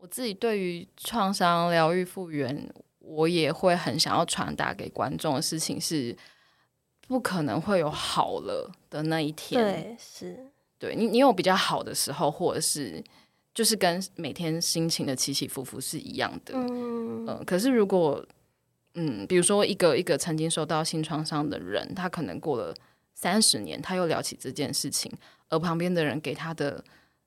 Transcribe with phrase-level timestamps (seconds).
[0.00, 6.16] 我自己对于创伤疗愈复原，我也会很想要传达给观众的事情是，
[7.06, 9.62] 不可能会有好了的那一天。
[9.62, 10.46] 对，是
[10.78, 13.04] 对你，你有比较好的时候，或者是
[13.52, 16.54] 就是跟每天心情的起起伏伏是一样的。
[16.54, 18.24] 嗯嗯，可是如果
[18.94, 22.74] 嗯，比如说一个一个曾经受到性创伤的人，他可能过了
[23.12, 25.12] 三十年，他又聊起这件事情，
[25.50, 26.82] 而旁边的人给他的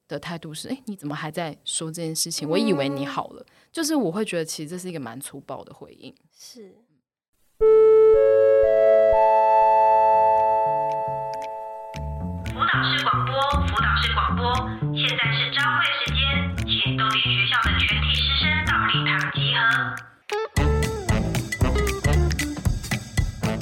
[0.08, 2.48] 的态度是：哎，你怎么还在说这件事情？
[2.48, 3.46] 我以为你好了。
[3.72, 6.14] 就是我会觉得，其实这是一个蛮粗暴的回应。
[6.38, 6.76] 是。
[12.54, 13.34] 辅导室广播，
[13.68, 14.54] 辅导室广播，
[14.96, 16.22] 现在是朝会时间，
[16.68, 19.60] 请豆点学校的全体师生到礼堂集合。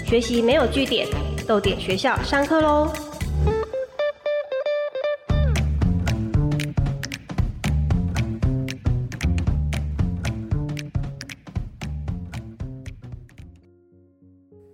[0.06, 1.08] 学习没有据点，
[1.48, 2.92] 豆点学校上课喽！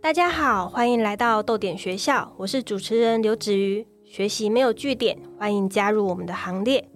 [0.08, 3.86] 大家好，欢迎来到豆点学校，我是主持人刘子瑜。
[4.06, 6.88] 学习没有据点，欢迎加入我们的行列。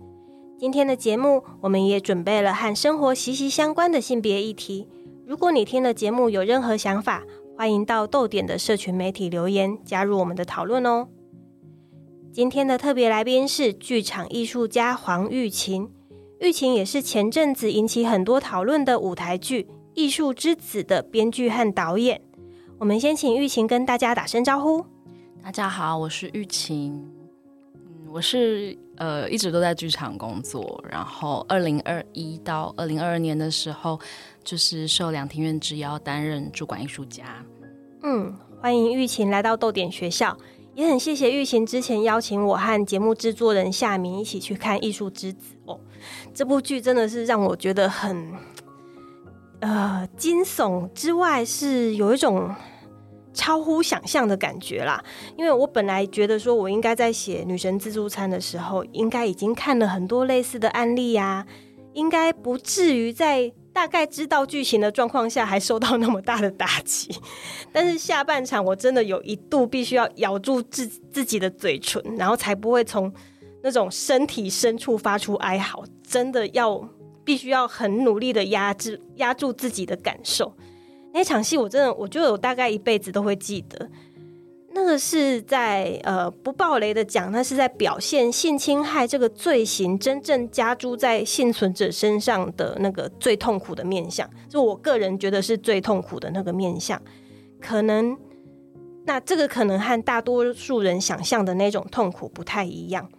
[0.57, 4.87] 今天的节目，我们也准备了和生活息息相关的性别议题。
[5.27, 7.25] 如果你听了节目有任何想法，
[7.57, 11.09] 欢迎到豆点的社群媒体留言，加入我们的讨论哦。
[12.31, 15.89] 今天的特别来宾是剧场艺术家黄玉琴，
[16.39, 19.63] 玉琴也是前阵子引起很多讨论的舞台剧
[19.95, 22.21] 《艺术之子》的编剧和导演。
[22.81, 24.83] 我们先请玉琴跟大家打声招呼。
[25.43, 27.07] 大家好，我是玉琴。
[27.75, 33.99] 嗯，我是呃一直都在剧场工作，然后二零二一到二零二二年的时候，
[34.43, 37.45] 就是受两庭院之邀担任主管艺术家。
[38.01, 40.35] 嗯，欢迎玉琴来到豆点学校，
[40.73, 45.79] 也很谢谢玉琴之前邀请我和节目制作人夏明一起去看《艺术之子》哦。
[46.33, 48.33] 这部剧真的是让我觉得很
[49.59, 52.49] 呃惊悚之外，是有一种。
[53.33, 55.03] 超乎想象的感觉啦！
[55.37, 61.45] 因为我本来觉得说，我应该在写女神自助餐的时候，应该已经看了很多类似的案例呀，
[61.93, 67.09] 应该不至于在大概知道剧情的状况下还受到那么大的打击。
[67.71, 73.11] 但是下半场我真的有一度必须要咬住自自己的嘴唇，然后才不会从
[73.63, 76.85] 那种身体深处发出哀嚎，真的要
[77.23, 80.53] 必须要很努力的压制压住自己的感受。
[81.13, 83.89] 那场戏我真的，我就有大概一辈子都会记得。
[84.73, 97.01] 那个是在呃不暴雷的讲，那是在表现性侵害这个罪行真正加诸在幸存者身上的那个最痛苦的面相，就我个人觉得是最痛苦的那个面相。
[97.59, 98.17] 可能
[99.05, 103.09] 那这个可能和大多数人想象的那种痛苦不太一样。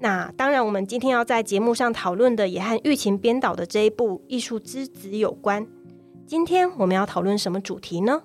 [0.00, 5.66] 那当然，我们今天要在节目上讨论的，也和玉琴编导的这一部《艺术之子》有关。
[6.26, 8.22] 今天我们要讨论什么主题呢？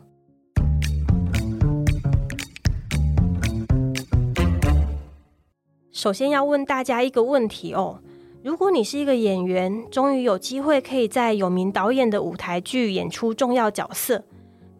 [5.92, 8.00] 首先要问大家一个问题哦：
[8.44, 14.24] 如果你是一个演员，终于有机会可以在有名导演的舞台剧演出重要角色，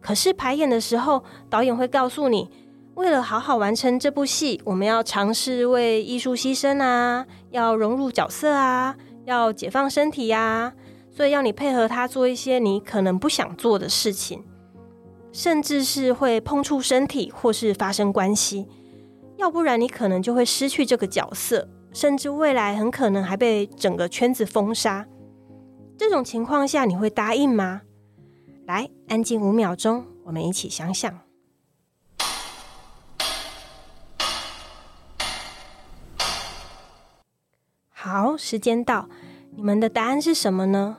[0.00, 2.50] 可是排演的时候，导演会告诉你，
[2.94, 8.96] 为了好好完成这部戏，我们要尝试为艺术牺牲啊，要融入角色啊，
[9.26, 10.72] 要解放身体呀。
[11.14, 14.42] 所以要你配合他做一些你可能不想做的事情，
[15.30, 18.66] 甚至是会碰触身体或是发生关系，
[19.36, 25.06] 要不然你可能就会失去这个角色，甚至未来很可能还被整个圈子封杀。
[25.98, 27.82] 这种情况下你会答应吗？
[28.66, 31.20] 来，安静五秒钟，我们一起想想。
[37.90, 39.08] 好，时间到。
[39.54, 40.96] 你们的答案是什么呢？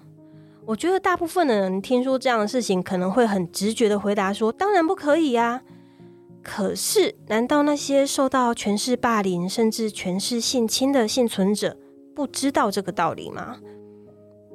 [0.65, 5.63] 我觉得大部分的人听说这样的事情，可能会很直觉的回答说：“当然不可以呀。”
[6.43, 11.77] 可是，难道那些受到权势霸凌甚至权势性侵的幸存者
[12.15, 13.57] 不知道这个道理吗？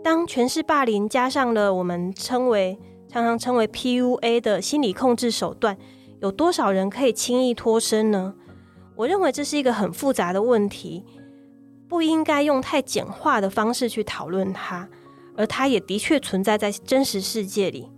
[0.04, 2.78] 当权势霸凌加上了我们称为
[3.08, 5.76] 常常称为 PUA 的心理控制手段，
[6.20, 8.34] 有多少人可以轻易脱身呢？
[8.96, 11.04] 我认为这是一个很复杂的问题。
[11.88, 14.88] 不应该用太简化的方式去讨论它，
[15.36, 17.88] 而它也的确存在在真实世界里。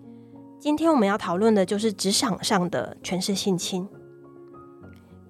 [0.59, 3.89] 今天我们要讨论的就是职场上的权势性侵。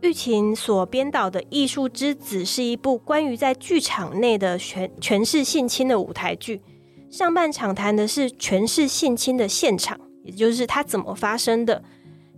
[0.02, 6.60] 玉琴所编导的《艺术之子》是一部关于在剧场内的权权势性侵的舞台剧。
[7.10, 11.82] 上半场谈的是权势性侵的现场，也就是它怎么发生的；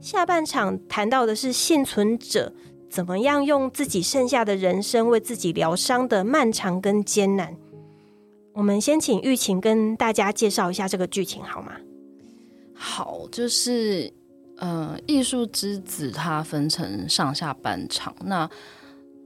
[0.01, 2.53] 下半场谈到的是幸存者。
[2.93, 7.57] 怎么样用自己剩下的人生为自己疗伤的漫长跟艰难？
[8.53, 11.73] 我们先请玉琴跟大家介绍一下这个剧情好吗？
[12.75, 14.13] 好，就是
[14.59, 18.15] 呃，艺术之子它分成上下半场。
[18.27, 18.47] 那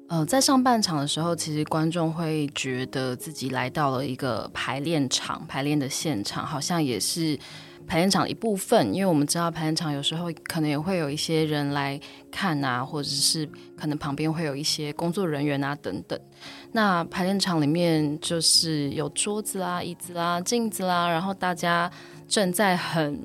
[0.07, 7.37] 呃，在上半场的时候，其实观众会觉得自己来到了一个排练场，排练的现场，好像也是
[7.87, 8.95] 排练场的一部分。
[8.95, 11.99] 因为我们知道排练场有时候可能也会有一些人来
[12.31, 16.19] 看啊，或者是可能旁边会有一些工作人员啊等等。
[16.73, 21.91] 那排练场里面就是有桌子啦、椅子啦、镜子啦，然后大家
[22.29, 23.21] 正在很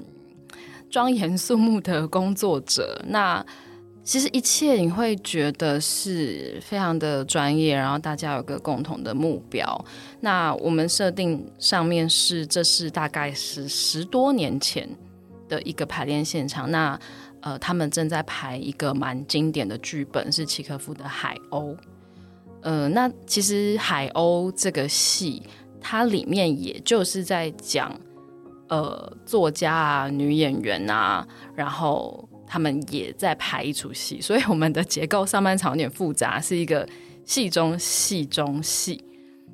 [0.89, 3.03] 庄严肃穆的工作着。
[3.07, 3.45] 那
[4.03, 9.85] 其实一切你会觉得是非常的专业，然后大家有个共同的目标。
[10.21, 14.89] 那我们设定上面是，这是大概是十多年前
[15.47, 16.69] 的一个排练现场。
[16.71, 16.99] 那
[17.41, 21.75] 呃，他们正在排一个蛮经典的剧本，是契诃夫的《海鸥》。
[22.63, 25.43] 呃，那其实《海鸥》这个戏，
[25.79, 27.95] 它里面也就是在讲
[28.67, 31.25] 呃作家啊、女演员啊，
[31.55, 32.27] 然后。
[32.51, 36.85] 他们也在排一出戏，所以我们的结构上半场有点复杂，是一个
[37.23, 39.01] 戏中戏中戏。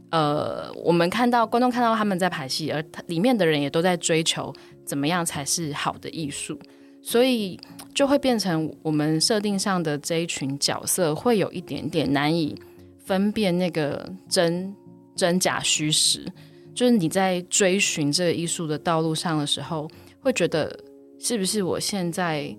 [0.10, 4.52] 呃，我们看到观众看到他们在排戏，而里面的人也都在追求
[4.84, 6.58] 怎么样才是好的艺术，
[7.04, 7.60] 所以
[7.94, 12.60] 就会变成我们设定上的这一群角色会有一点点难以
[13.06, 14.76] 分辨那个真
[15.16, 16.26] 真假虚实。
[16.74, 19.88] 就是你在追寻这个艺术的道路上的时候，
[20.20, 20.76] 会觉得
[21.20, 22.58] 是不是我现在。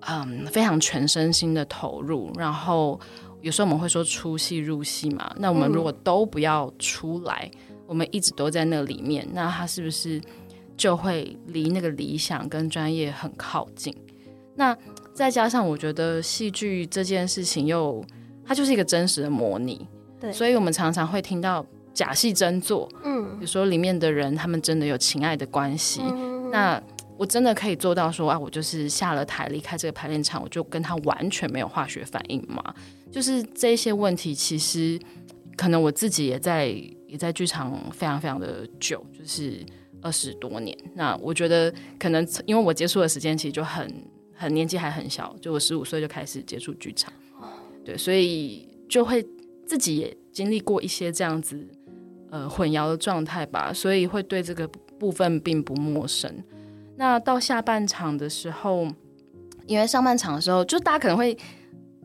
[0.00, 2.98] 嗯，非常全身心的投入，然后
[3.40, 5.30] 有时候我们会说出戏入戏嘛。
[5.38, 7.50] 那我们如果都不要出来，
[7.86, 10.20] 我们一直都在那里面，那他是不是
[10.76, 13.94] 就会离那个理想跟专业很靠近？
[14.54, 14.76] 那
[15.12, 18.04] 再加上我觉得戏剧这件事情又
[18.46, 19.86] 它就是一个真实的模拟，
[20.20, 22.88] 对，所以我们常常会听到假戏真做。
[23.04, 26.02] 嗯，比如说里面的人他们真的有情爱的关系，
[26.52, 26.82] 那。
[27.18, 32.62] 我真的可以做到说啊，我就是下了台离开这个排练场，我就跟他完全没有化学反应吗？
[33.10, 34.96] 就是这些问题，其实
[35.56, 36.68] 可能我自己也在
[37.08, 39.66] 也在剧场非常非常的久，就是
[40.00, 40.78] 二十多年。
[40.94, 43.92] 那我觉得可能因为我接触的时间其实就很
[44.32, 47.12] 很年纪还很小，就我十五岁就开始接触剧场，
[47.84, 49.26] 对，所以就会
[49.66, 51.66] 自己也经历过一些这样子
[52.30, 54.68] 呃混淆的状态吧，所以会对这个
[55.00, 56.32] 部分并不陌生。
[56.98, 58.88] 那到下半场的时候，
[59.66, 61.38] 因为上半场的时候，就大家可能会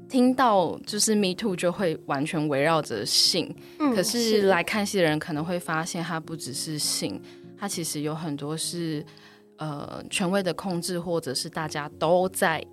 [0.07, 3.53] 听到，就是 Me Too 就会完全围绕着性。
[3.79, 7.19] 嗯，可是来看戏的人可能会发现，它不只是性，
[7.57, 9.03] 它其实有很多是
[9.57, 12.63] 呃权威的控制，或者是大家都在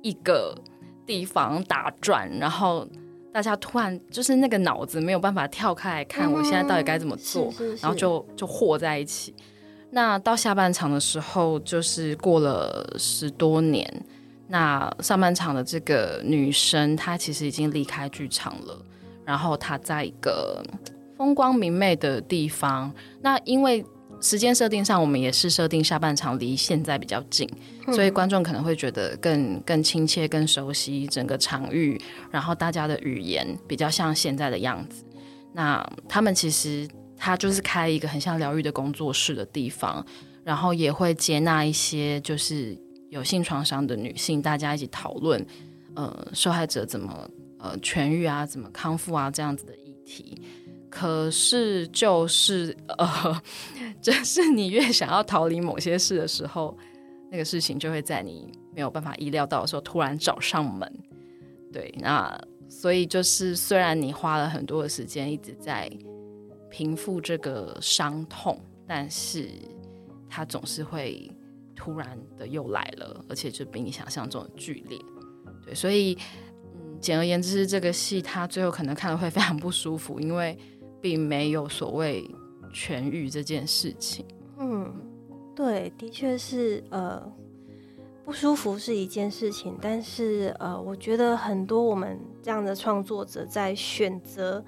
[0.00, 0.56] 一个
[1.04, 2.86] 地方打转，然后
[3.32, 9.34] 大家突然就是那个脑子没有办法跳开来看，我现在到底该怎么做，然后就就和在一起。
[9.94, 13.88] 那到下半场的时候，就是过了十多年。
[14.48, 18.76] 那上半场的这个女生，她其实已经离开剧场了。
[19.24, 20.60] 然后她在一个
[21.16, 22.92] 风光明媚的地方。
[23.22, 23.86] 那因为
[24.20, 27.48] 时间设定上，我们也是设定下半场离现在比较近，
[27.92, 32.00] 所以观众可能会觉得更更亲切、更熟悉整个场域。
[32.32, 35.04] 然后大家的语言比较像现在的样子。
[35.52, 36.88] 那他们其实。
[37.24, 40.04] 他就是开一个很像疗愈的工作室的地方，
[40.44, 42.76] 然后也会接纳一些就是
[43.08, 45.42] 有性创伤的女性，大家一起讨论，
[45.94, 47.26] 呃，受害者怎么
[47.58, 50.42] 呃痊愈啊，怎么康复啊这样子的议题。
[50.90, 53.42] 可是就是呃，
[54.02, 56.76] 就是你越想要逃离某些事的时候，
[57.30, 60.92] 那个事情就会在你没有办法意料到的时候突然找上门。
[61.72, 65.90] 对，那所以就是虽然你花了很多的时间一直在。
[66.74, 69.48] 平复这个伤痛，但是
[70.28, 71.30] 它总是会
[71.72, 74.98] 突然的又来了，而且就比你想象中的剧烈。
[75.64, 76.18] 对，所以，
[76.74, 80.58] 嗯，简而言之，这个戏它最后可能看了会非常不舒服，因为
[81.00, 82.28] 并没有所谓
[82.72, 84.26] 痊愈这件事情。
[84.58, 84.92] 嗯，
[85.54, 87.22] 对，的确是，呃，
[88.24, 94.64] 不舒服是一件事情，但是，呃，我觉得很多我们这样的创作者在选择。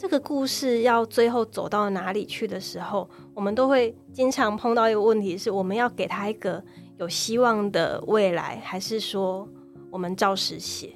[0.00, 6.64] 这个故事要最后走到哪里去的时候，我们都会经常碰到一个问题：是我们要给他一个
[6.96, 9.46] 有希望的未来，还是说
[9.90, 10.94] 我们照实写？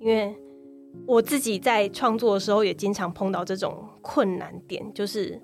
[0.00, 0.36] 因为
[1.06, 5.40] 我自己在创作的时候也经常碰到这种困难点，就是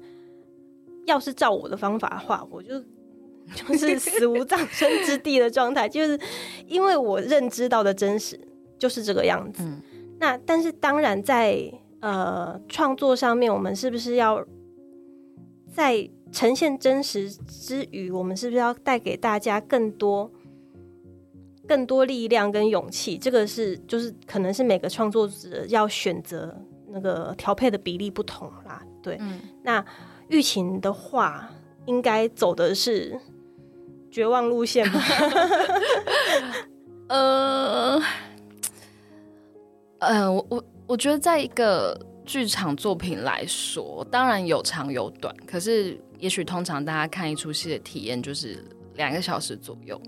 [1.06, 2.80] 要是照我的方法的话，我就
[3.54, 6.18] 就是死无葬身之地的状态，就是
[6.66, 8.36] 因为我认知到的真实
[8.76, 9.62] 就是这个样子。
[10.18, 11.72] 那但是当然在。
[12.00, 14.44] 呃，创作上面，我们是不是要
[15.72, 20.30] 在呈现真实之余，我们是不是要带给大家更多、
[21.66, 23.16] 更多力量跟勇气？
[23.16, 26.54] 这个是就是可能是每个创作者要选择
[26.88, 28.82] 那个调配的比例不同啦。
[29.02, 29.84] 对，嗯那
[30.28, 31.48] 玉琴的话，
[31.86, 33.18] 应该走的是
[34.10, 35.00] 绝望路线吗？
[37.08, 38.02] 呃，
[40.00, 48.64] 呃，我我我觉得，在一个剧场作品来说，当然有长有短，可是也许通常大家看一出戏的体验就是
[48.94, 50.00] 两个小时左右。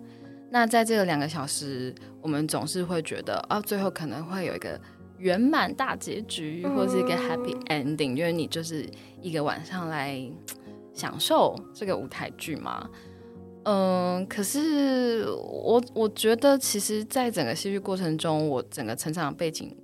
[0.51, 4.81] 那在这个两个小时，我们总是会觉得，啊，最后可能会有一个
[5.19, 8.89] 圆满大结局，或者是一个 happy ending，因为你就是
[9.21, 10.19] 一个晚上来
[10.95, 12.89] 享受这个舞台剧嘛。
[13.65, 19.77] 嗯，可是我我觉得，其实，在整个戏剧过程中，我整个成长背景，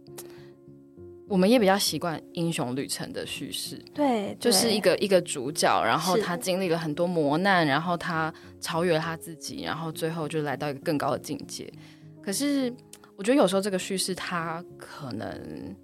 [1.26, 11.73] 我们也比较习惯英雄旅程的叙事，对，就是一个一个主角，然后他经历了很多磨难，然后他超越了他自己，然后最后就来到一个更高的境界。
[12.23, 12.73] 可是，
[13.16, 15.75] 我觉得有时候这个叙事，它可能，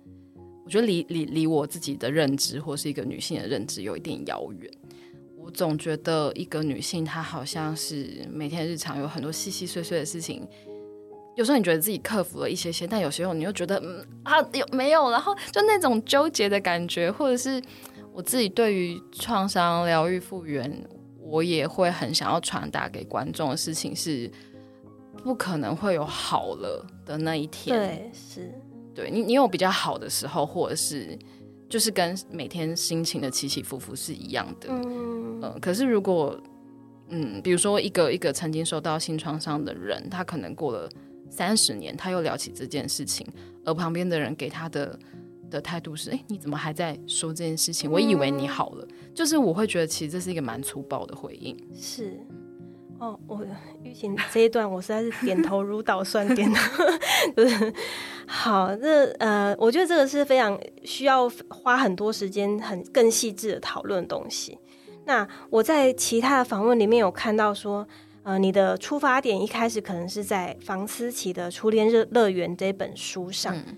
[0.64, 4.70] 我觉得离离离我自己的认知，或是一个女性的认知，有一点遥远。
[5.37, 10.47] 我总觉得一个女性，她好像是每天日常有很多细细碎碎的事情。
[11.40, 15.11] 有时候你觉得自己克服了一些些，但有时候你又觉得，嗯啊，有没有？
[15.11, 17.59] 然后就那种纠结的感觉，或者是
[18.12, 20.70] 我自己对于创伤疗愈复原，
[21.18, 24.30] 我也会很想要传达给观众的事情是，
[25.25, 27.75] 不可能会有好了的那一天。
[27.75, 28.52] 对是。
[28.94, 31.18] 对你，你有比较好的时候，或者是
[31.70, 34.68] 就是跟每天心情的起起伏伏是一样的。
[34.68, 36.38] 嗯，呃，可是如果
[37.09, 40.87] 嗯，比如说一个一个曾经受到性创伤的人，他可能过了
[41.30, 43.26] 三十年，他又聊起这件事情，
[43.64, 44.99] 而旁边的人给他的
[45.49, 47.90] 的态度是：哎，你怎么还在说这件事情？
[47.90, 48.87] 我以为你好了。
[49.14, 51.56] 就是我会觉得，其实这是一个蛮粗暴的回应。
[51.75, 52.18] 是。
[52.99, 53.42] 哦，我
[53.82, 56.84] 玉琴这一段我实在是点头如捣蒜，点头
[57.34, 57.72] 就是
[58.26, 58.76] 好。
[58.76, 64.58] 这呃，我觉得这个是非常需要花很多时间、很更细致的讨论的东西。
[65.06, 67.88] 那我在其他的访问里面有看到说，
[68.30, 73.56] 呃，你的出发点一开始可能是在房思琪的《初恋乐乐园》这本书上。
[73.56, 73.76] 嗯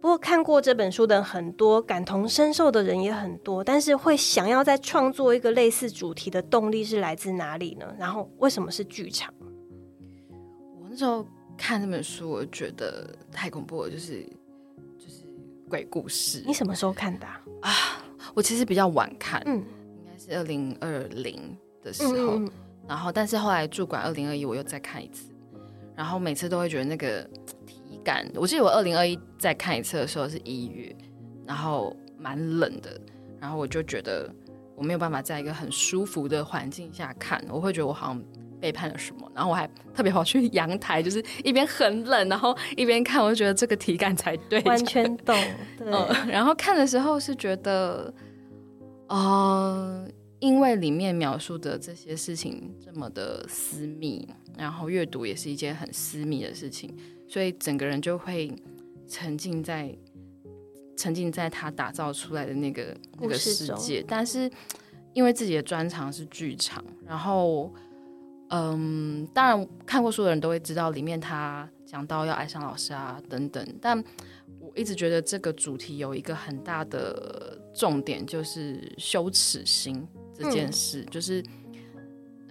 [0.00, 7.92] 不过看过这本书的很多，感同身受的人也很多，但是会想要再创作一个类似主题的动力是来自哪里呢？
[7.98, 9.34] 然后为什么是剧场？
[10.80, 11.26] 我那时候
[11.58, 14.22] 看这本书，我觉得太恐怖了，就是
[14.96, 15.24] 就是
[15.68, 16.40] 鬼故事。
[16.46, 17.72] 你什么时候看的、啊？
[18.32, 22.34] 我其实比较晚看，嗯应该是二零二零的时嗯候。
[22.36, 22.50] 嗯嗯
[22.88, 25.30] 然后，但是后来驻馆二零二一我又再看一次，
[25.94, 27.22] 然后每次都会觉得那个
[27.66, 30.94] 体感，我记得我二零二一再看一次的时候是一月，
[31.46, 33.00] 然后蛮冷的，
[33.40, 34.32] 然后我就觉得
[34.76, 38.22] 我没有办法在一个很舒服的环境下看，我会觉得我好像
[38.60, 45.36] 背叛了什么，然后我还特别跑去阳台，就是一边很冷，然后一边看，我就觉得这个体感才对，完全懂。
[45.76, 48.12] 对，嗯，然后看的时候是觉得，
[49.08, 50.08] 呃，
[50.40, 56.94] 因为里面描述的这些事情这么的私密，然后阅读也是一件很私密的事情，
[57.26, 58.54] 所以整个人就会
[59.08, 59.96] 沉浸在
[60.96, 64.04] 沉浸在他打造出来的那个那个世界。
[64.06, 64.50] 但是
[65.14, 67.72] 因为自己的专长是剧场，然后
[68.50, 73.98] 嗯，当然看过书的人都会知道，里面他讲到要爱上老师啊等等，但
[74.60, 80.06] 我一直觉得这个主题有一个很大的重点，就是羞耻心
[80.38, 81.42] 这件事，就是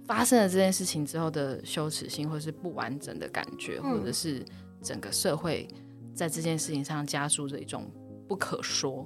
[0.06, 4.44] 发生了这件事情之后的羞耻心，或是不完整的感觉，嗯或者是
[4.82, 5.68] 整个社会
[6.14, 7.90] 在这件事情上加注着一种
[8.28, 9.04] 不可说。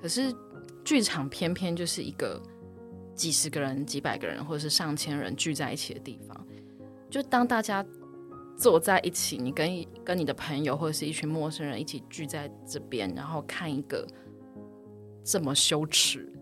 [0.00, 0.34] 可是
[0.84, 2.40] 剧场偏偏就是一个
[3.14, 6.46] 几十个人、几百个人，或者是上千人聚在一起的地方。
[7.10, 7.84] 就当大家
[8.56, 14.06] 坐在一起，你跟一跟你的朋友或者是一群陌生人一起聚在这边，然后看一个
[15.22, 16.32] 这么羞耻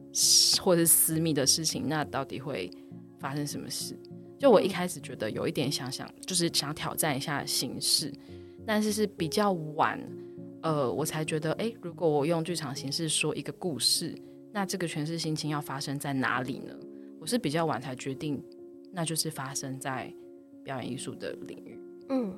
[0.61, 2.71] 或者私密的事情，那到底会
[3.19, 3.97] 发生什么事？
[4.39, 8.13] 就我一开始觉得有一点想想，就是想挑战一下形式，
[8.65, 10.01] 但是是比较晚，
[10.63, 14.15] 呃，我才觉得，哎，如果我用剧场形式说一个故事，
[14.53, 16.73] 那这个诠释心情要发生在哪里呢？
[17.21, 18.43] 我是比较晚才决定，
[18.93, 20.13] 那就是发生在
[20.63, 21.79] 表演艺术的领域。
[22.11, 22.33] 嗯，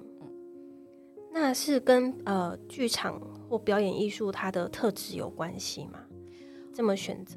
[1.33, 6.01] 那是跟呃剧场或表演艺术它的特质有关系吗？
[6.73, 7.37] 这么选择？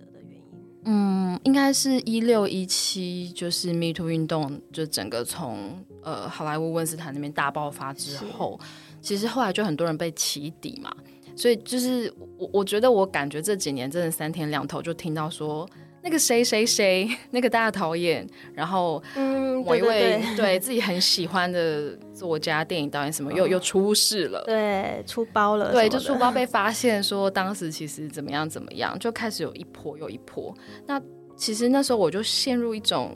[0.86, 8.60] 嗯，应该是一六一七，就是 Me Too 运动，就整个从呃好莱坞温斯坦那边大爆发之后，
[9.02, 10.94] 其实后来就很多人被起底嘛，
[11.36, 15.70] 所以就是我我觉得我感觉这几年真的三天两头就听到说
[16.04, 24.44] 那个谁谁谁，那个大导演，然后嗯，某一位对自己很喜欢的作家、电影导演什么又又出事了。
[24.46, 30.54] 对对出包了对，就出包 被发现说当时其实怎么样怎么样，就开始有一波又一波。
[30.86, 31.02] 那
[31.38, 33.12] 其实那时候我就陷入一种，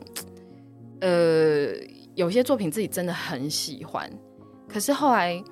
[1.02, 1.74] 呃，
[2.16, 4.10] 有些作品自己真的很喜欢，
[4.68, 5.44] 可是后来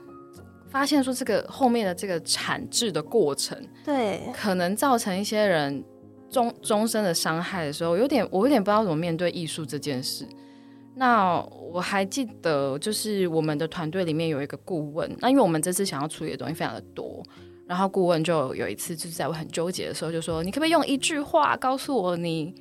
[0.70, 5.84] 发现说这个后面的这个产制的过程，对，可能造成一些人
[6.36, 10.28] 终终身的伤害的时候，有点我有点不知道怎么面对艺术这件事。
[10.96, 11.40] 那
[11.72, 17.24] 我还记得，就是我们的团队里面有一个顾问，那因为我们这次想要处理的东西非常的多，
[17.66, 22.54] 然后顾问就有一次就是在我很纠结的时候，就说：“你可不可以用一句话告诉我，你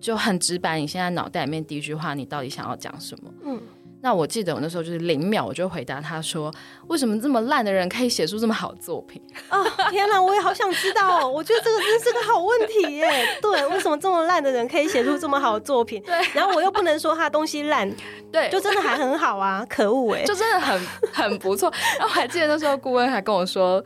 [0.00, 3.60] 就很直白，你现在脑袋里面第一句话，你到底想要讲什么？”嗯，
[4.00, 6.54] 那我记得我那时候就是零秒，我就回答他说
[6.86, 11.28] ：“为什么这么烂的人可以写出这么好的作品？”哦，天哪，我也好想知道哦。
[11.28, 13.08] 我觉得这个真是个好问题耶。
[13.42, 16.00] 对，为什么这么烂的人可以写出这么好的作品？
[16.02, 17.90] 对，然后我又不能说他东西烂，
[18.30, 20.24] 对，就真的还很好啊，可恶哎。
[20.24, 20.80] 就真的很
[21.12, 21.72] 很不错。
[21.98, 23.84] 然后我还记得那时候顾问还跟我说：“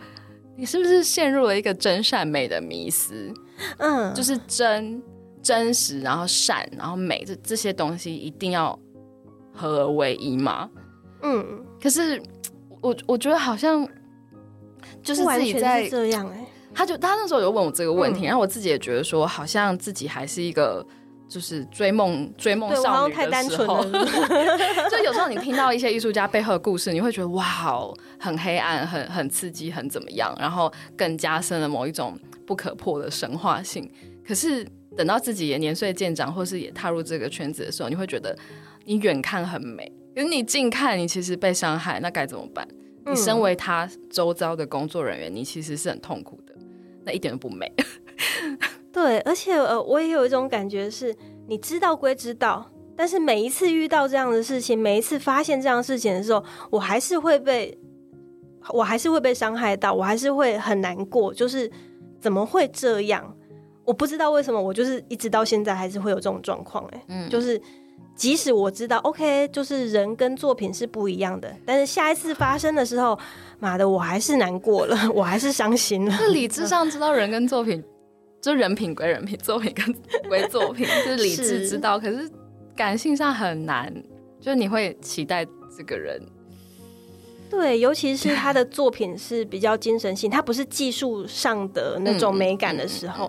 [0.59, 3.33] 你是不是陷入了一个真善美的迷思？
[3.79, 5.03] 嗯，就是真
[5.43, 8.79] 真实，然后善，然后美，这这些东西一定要
[9.53, 10.69] 合而为一嘛？
[11.23, 12.21] 嗯，可是
[12.81, 13.87] 我我觉得好像
[15.03, 16.47] 就是自己在是这样哎。
[16.75, 20.85] 他就他那时候有问我这个问题，嗯然后我自己也觉得说，好像自己还是一个
[21.29, 23.85] 就是追梦追梦少女的时候，
[24.91, 33.87] 就有时候你听到一些艺术家背后的故事，你会觉得哇，哦，很黑暗，很很刺激，很怎么样，然后更加深了某一种不可破的神话性。
[34.27, 34.67] 可是
[34.97, 38.35] 等到自己也年岁渐长，或是也踏入这个圈子的时候，你会觉得
[38.85, 42.67] 你远看很美，可是你近看你其实被伤害，那该怎么办？
[43.05, 46.55] 你身为他周遭的工作人员，你其实是很痛苦的，
[47.05, 47.73] 那一点都不美。
[48.93, 51.17] 对，而且呃，我也有一种感觉是，
[51.49, 57.77] 你知道归知道，但是每一次遇到这样的事情，每一次发现这样的事情的时候，我还是会被，
[58.69, 61.69] 我还是会被伤害到，我还是会很难过，就是
[62.21, 63.35] 怎么会这样？
[63.85, 67.61] 我不知道为什么，我就是一直到现在还是会有这种状况，哎，嗯，就是
[68.23, 73.19] 即使我知道，OK，就是人跟作品是不一样的，但是下一次发生的时候，
[73.59, 76.13] 妈的，我还是难过了， 我还是伤心了。
[76.13, 77.83] 是理智上知道人跟作品，
[78.41, 79.93] 就人品归人品，作品跟
[80.29, 82.31] 归作品，就是 理智知道，可是
[82.77, 83.93] 感性上很难，
[84.41, 85.45] 就是你会期待
[85.77, 86.25] 这个人，
[87.51, 93.29] 对，尤其是他的作品是比较精神性，他不是技术上的那种美感的时候。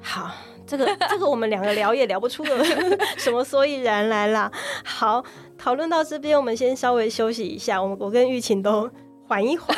[0.00, 0.34] 好，
[0.66, 2.64] 这个 这个我们两个聊也聊不出个
[3.18, 4.50] 什么所以然来啦。
[4.84, 5.24] 好，
[5.58, 8.90] 讨论到这边，我们先稍微休息一下，我们我跟玉琴都
[9.28, 9.76] 缓一缓，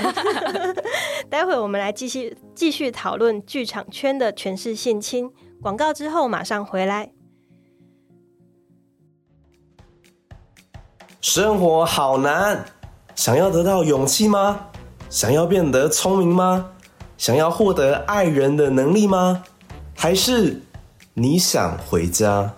[1.29, 5.31] 待会我们来继续继续讨论剧场圈的全是性侵。
[5.63, 7.11] 广告之后马上回来。
[11.21, 12.65] 生活好难，
[13.17, 14.69] 想要得到勇气吗？
[15.09, 16.73] 想要变得聪明吗？
[17.17, 19.43] 想要获得爱人的能力吗？
[19.97, 20.61] 还是
[21.19, 22.55] 你想回家？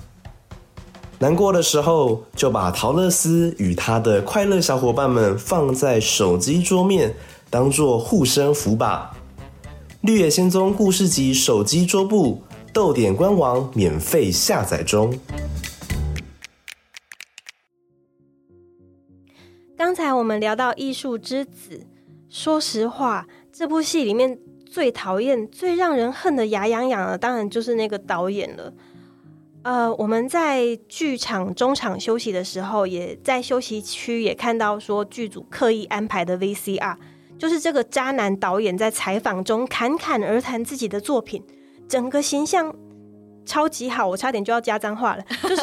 [1.21, 7.15] 难过的时候，就把陶乐斯与他的快乐小伙伴们放在手机桌面，
[7.49, 9.17] 当做护身符吧。
[10.01, 12.43] 绿野仙踪故事集手机桌布，
[12.73, 15.17] 豆点官网免费下载中。
[19.77, 21.77] 刚才我们聊到《艺术之子》，
[22.29, 24.37] 说实话，这部戏里面
[24.71, 28.73] 最讨厌、最让人恨得牙痒痒的，当然就是那个导演了。
[29.63, 36.97] 呃，我们在剧场中场休息的时候，也在休息区也看到说剧组刻意安排的 VCR，
[37.39, 41.43] 就是这个渣男导演在采访中侃侃而谈自己的作品，
[41.89, 42.75] 整个形象
[43.45, 45.63] 超级好，我差点就要加脏话了，就是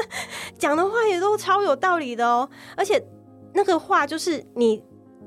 [0.58, 3.02] 讲的话也都超有道理的哦，而且。
[3.58, 4.84] 那个话就是你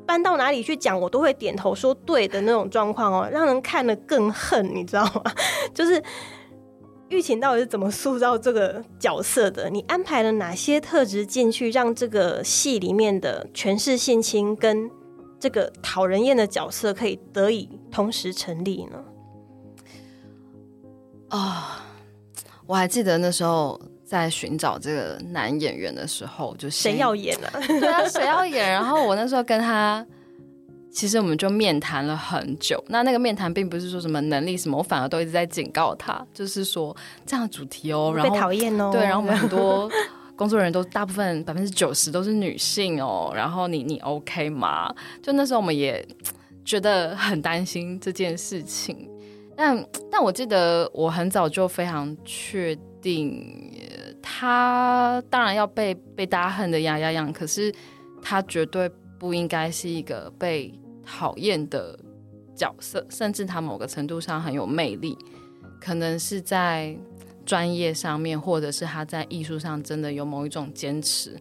[0.10, 5.22] 搬到哪里去讲，我都会点头说对的那种状况哦，让人看了更恨，你知道吗？
[5.72, 6.04] 就是
[7.10, 9.70] 玉琴到底是怎么塑造这个角色的？
[9.70, 14.90] 你安排了哪些特质进去，让这个戏里面的诠释性侵跟
[15.40, 19.04] 这个讨人厌的角色可以得以同时成立呢？
[21.30, 21.86] 啊、
[22.66, 27.54] 我还记得那时候在寻找这个男演员的时候，就谁要演啊？
[27.68, 28.68] 对啊，谁要演？
[28.68, 30.04] 然后我那时候跟他，
[30.92, 32.84] 其实我们就面谈了很久。
[32.88, 38.90] 那那个面谈并不是说什么能力什么，我反而都一直在警告他，就是说这样的主题哦，然被后讨厌哦。
[38.92, 39.88] 对，然后我们很多
[40.36, 44.92] 工作人员都大部分百分之九十都是女性哦，然后你你 OK 吗？
[45.22, 46.04] 就那时候我们也
[46.66, 49.08] 觉得很担心这件事情。
[49.56, 53.89] 但但我记得我很早就非常确定，呃
[54.32, 57.74] 他当然要被被大家恨得牙痒痒，可是
[58.22, 58.88] 他绝对
[59.18, 60.72] 不应该是一个被
[61.04, 61.98] 讨厌的
[62.56, 65.18] 角色，甚至他某个程度上很有魅力，
[65.82, 66.96] 可能是在
[67.44, 71.36] 专业上面，或者是他在艺术上真的有某一种坚持。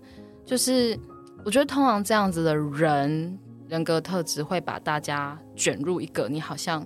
[0.46, 0.98] 就是
[1.44, 6.84] 我觉得通常这样子的人人格特质会把大家卷入一个你好像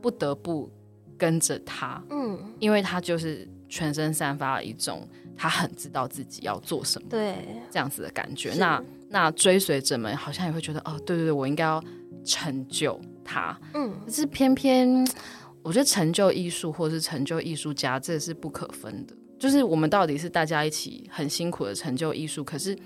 [0.00, 0.70] 不得不
[1.18, 7.36] 跟着他，嗯，因为他就是全身散发一种他很知道自己要做什么对，
[7.70, 8.52] 这样子的感觉。
[8.54, 11.82] 那那追随者们好像也会觉得，哦，对对对，我应该要
[12.24, 13.58] 成就他。
[13.74, 15.06] 嗯，可是偏偏
[15.62, 19.14] 我觉得成就艺术或是成就艺术家，这是不可分的。
[19.38, 22.76] 就是我们到底是大家一起很辛苦的成就艺术，可是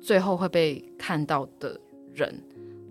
[0.00, 1.78] 最后会被看到的
[2.14, 2.32] 人，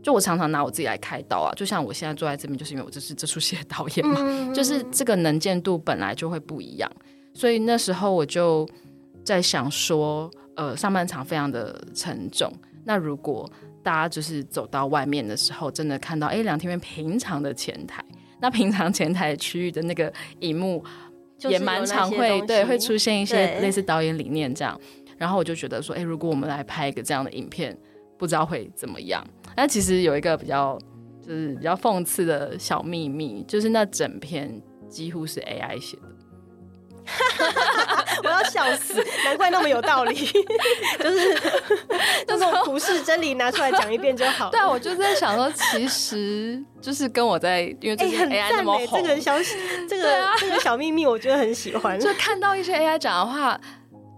[0.02, 1.54] 就我常常拿我自己来开刀啊。
[1.56, 6.92] 就像我现在坐在这边，就是因为我这是这出戏的导演嘛，嗯就是这个能见度本来就会不一样，
[7.34, 8.68] 所以那时候我就
[9.24, 12.52] 在想说，呃，上半场非常的沉重，
[12.86, 13.50] 那如果
[13.82, 18.04] 大家就是走到外面的时候，真的看到哎两天平常的前台，
[18.40, 20.84] 那平常前台区域的那个荧幕
[21.40, 24.80] 也蛮常会对会出现一些类似导演理念这样，
[25.18, 27.78] 然后我就觉得说，哎，如果我们来拍一个这样的影片，
[28.18, 29.26] 不知道会怎么样。
[29.56, 30.80] 但其实有一个比较
[31.22, 36.13] 就是比较讽刺的小秘密，就是那整篇几乎是 AI 写的。
[38.24, 40.14] 我要笑死，难怪那么有道理，
[41.00, 41.42] 就是
[42.28, 44.52] 那种普世真理拿出来讲一遍就好了。
[44.52, 49.36] 对啊，我就在想说，其实就是跟我在，因为哎、最近很 AI 那赞哎、么红，这个小
[49.90, 52.00] 这个、啊这个小秘密，我觉得很喜欢。
[52.00, 53.60] 就看到一些 AI 讲的话，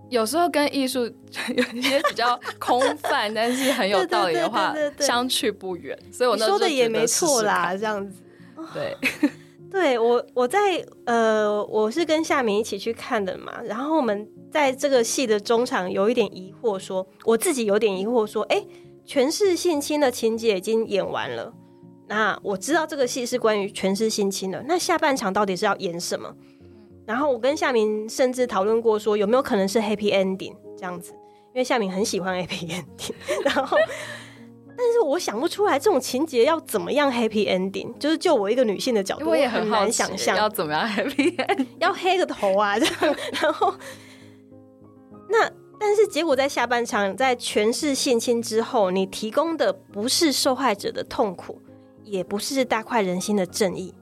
[0.10, 5.98] 有时候跟艺术有一些比较空泛，但是很有道理的话相去不远。
[6.12, 8.21] 所以我你那时候说的也没错啦，这样子。
[8.74, 8.98] 对，
[9.75, 13.61] 对我，我在呃，我是跟夏明一起去看的嘛。
[13.63, 18.65] 然后我们在这个戏的中场有一点疑惑说我自己有点疑惑说，哎，
[19.05, 21.53] 全是性侵的情节已经演完了，
[22.07, 26.33] 那我知道这个戏是关于全是性侵的，那下半场到底是要演什么？
[27.05, 31.11] 然后我跟夏明甚至讨论过说，有没有可能是 happy ending 这样子，
[31.53, 33.75] 因为夏明很喜欢 happy ending，然后。
[34.77, 41.67] 但是我想不出来这种情节要怎么样 happy ending，就是就我一个女性的角度，我也很难想象要怎么样 happy ending，。
[41.79, 43.73] 要黑个头啊，这样，然后
[45.29, 51.61] 那但是结果在下半场，在诠释性侵之后，你提供的不是受害者的痛苦，
[52.03, 53.93] 也不是大快人心的正义。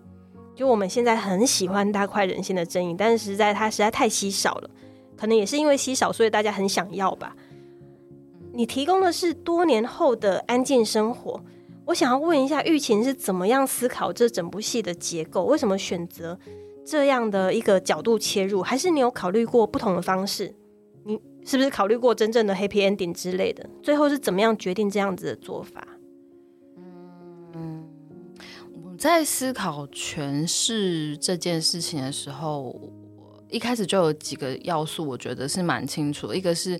[0.55, 4.69] 就我们现在很喜欢大快人心的正义，但是实在它实在太稀少了，
[5.17, 7.35] 可能也是因为稀少，所以大家很想要吧。
[8.53, 11.43] 你提供的是多年后的安静生活。
[11.85, 15.43] 我想要问一下，玉琴是怎么样思考这整部戏的结构？
[15.45, 16.37] 为什么选择
[16.85, 18.61] 这样的一个角度切入？
[18.61, 20.53] 还是你有考虑过不同的方式？
[21.03, 23.67] 你是不是考虑过真正的 happy ending 之类的？
[23.81, 25.85] 最后是怎么样决定这样子的做法？
[27.55, 27.83] 嗯
[28.83, 32.93] 我在思考诠释这件事情的时候，我
[33.49, 36.37] 一开始就有几个要素，我觉得是蛮清楚的。
[36.37, 36.79] 一个是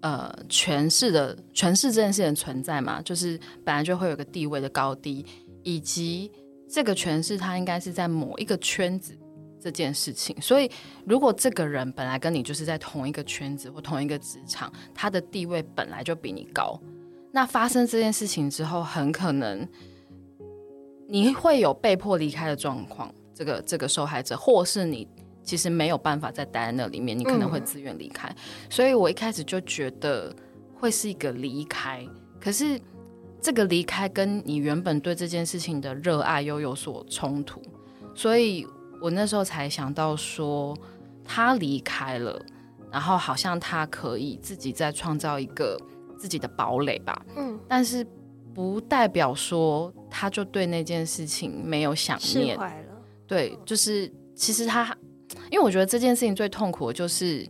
[0.00, 5.24] 呃权势的权势这件事情的存在嘛，就是本来就会有个地位的高低，
[5.62, 6.30] 以及
[6.68, 9.16] 这个权势它应该是在某一个圈子
[9.60, 10.34] 这件事情。
[10.40, 10.70] 所以，
[11.04, 16.80] 如果这个人本来跟你就是在同一个圈子或同一个职场，他的地位本来就比你高，
[17.32, 19.68] 那发生这件事情之后，很可能。
[21.12, 25.08] 你会有被迫离开的状况，这个这个受害者，或是你
[25.42, 28.34] 其实没有办法再待在那里面，你可能会自愿离开。
[28.68, 30.34] 所以我一开始就觉得
[30.74, 32.06] 会是一个离开，
[32.40, 32.80] 可是
[33.40, 37.62] 这个离开跟你原本对这件事情的热爱又有所冲突，
[38.14, 38.66] 所以
[39.00, 40.76] 我那时候才想到说，
[41.24, 42.40] 他离开了，
[42.90, 45.78] 然后好像他可以自己再创造一个
[46.18, 48.06] 自己的堡垒吧，嗯，但是。
[48.52, 52.58] 不代表说他就对那件事情没有想释念。
[53.24, 54.94] 对，就是其实他，
[55.50, 57.46] 因为我觉得这件事情最痛苦的就是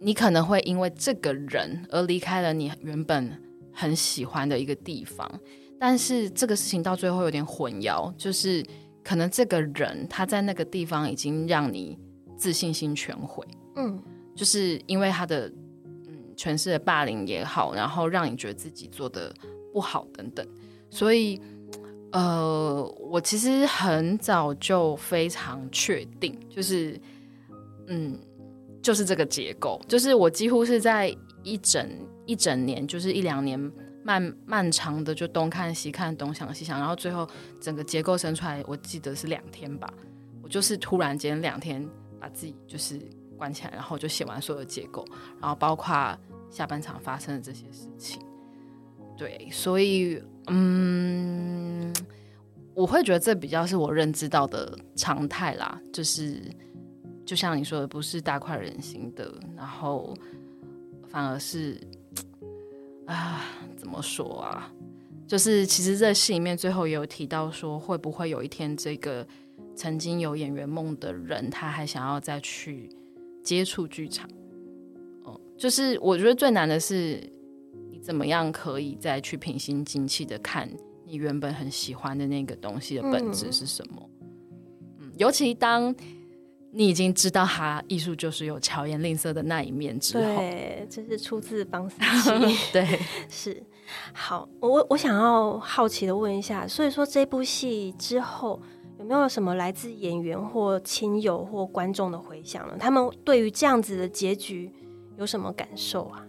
[0.00, 3.30] 你可能会因为这个人而离开了你原本
[3.72, 5.30] 很喜欢的一个地方，
[5.78, 8.64] 但是这个事情到最后有点混淆，就是
[9.02, 11.98] 可能这个人他在那个地方已经让你
[12.36, 14.02] 自信心全毁，嗯，
[14.34, 15.46] 就是因为他的
[16.06, 19.32] 嗯诠释的霸凌也好，然后让你觉得自己做的。
[19.72, 20.46] 不好等等，
[20.90, 21.40] 所以
[22.10, 27.00] 呃，我其实很早就非常确定，就是
[27.88, 28.18] 嗯，
[28.82, 31.88] 就是这个结构，就是我几乎是在一整
[32.26, 33.58] 一整年，就是一两年
[34.04, 37.28] 漫漫长的就东看西看，东想西想，然后最后
[37.60, 39.92] 整个结构生出来，我记得是两天吧，
[40.42, 41.88] 我就是突然间两天
[42.20, 42.98] 把自己就是
[43.36, 45.04] 关起来，然后就写完所有结构，
[45.40, 46.18] 然后包括
[46.50, 48.20] 下半场发生的这些事情。
[49.16, 51.94] 对，所以嗯，
[52.74, 56.42] 我会觉得这比较是我认知到的常态啦，就是
[57.24, 60.14] 就像你说的，不是大快人心的，然后
[61.08, 61.80] 反而是
[63.06, 63.44] 啊，
[63.76, 64.72] 怎么说啊？
[65.26, 69.26] 就是其实这戏里面最后也有提到说，会不会有一天这个
[69.74, 72.90] 曾经有演员梦的人，他还想要再去
[73.42, 74.28] 接触剧场？
[75.24, 77.18] 哦，就是我觉得最难的是，
[77.90, 80.68] 你怎么样可以再去平心静气的看
[81.06, 84.10] 你原本很喜欢的那个东西的本质是什么？
[84.98, 85.94] 嗯，尤其当
[86.74, 92.56] 你已经知道他艺术就是有巧言令色的那一面之后，对，这是出自邦斯基。
[92.72, 93.62] 对，是。
[94.14, 98.58] 好，我我想要好奇的问一下，所以说这部戏之后
[98.98, 102.76] 有没有什么来自演员或亲友或观众的回响呢？
[102.80, 104.72] 他们对于这样子的结局
[105.18, 106.24] 有什么感受啊？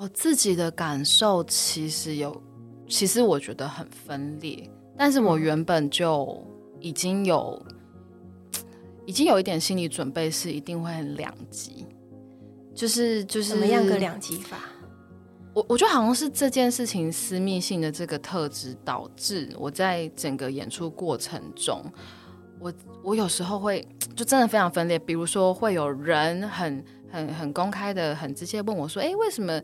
[0.00, 2.34] 我自己的感受其实有，
[2.88, 4.66] 其实我觉得很分裂，
[4.96, 6.42] 但是我原本就
[6.80, 7.62] 已经有，
[9.10, 11.84] 已经有一点心理准备，是一定会很两极，
[12.72, 14.56] 就是就是怎么样个两极法？
[15.52, 21.82] 我我觉得好像是这件事情私密性的这个特质，导致我在整个演出过程中，
[22.60, 24.96] 我我有时候会 就真的非常分裂。
[24.96, 29.60] 比如说，会有人很很很公开的、很直接问我说：“哎，为什么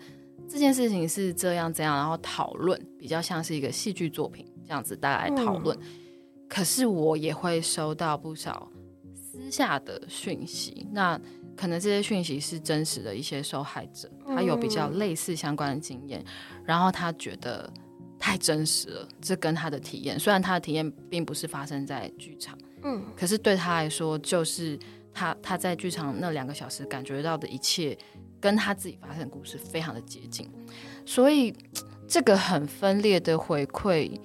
[0.48, 5.78] 这件事情是这样这样？”然后讨论比较像是一个戏剧作品这样子，大家来讨论。
[6.48, 8.68] 可是我也会收到不少
[9.36, 11.20] 私下的讯息，那。
[11.56, 16.22] 可能这些讯息是真实的一些受害者，他有比较类似相关的经验，
[16.66, 17.72] 然后他觉得
[18.18, 24.78] 太真实了，这跟他的体验，虽然他的体验并不是发生在剧场，嗯，可是对他来说，就是
[25.14, 27.96] 他他在剧场那两个小时感觉到的一切，
[28.38, 30.46] 跟他自己发生的故事非常的接近，
[31.06, 31.54] 所以
[32.06, 34.20] 这个很分裂的回馈，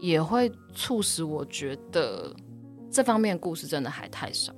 [0.00, 2.34] 也会促使我觉得
[2.94, 4.54] 这方面故事真的还太少。